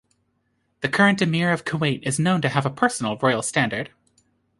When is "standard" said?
3.43-3.91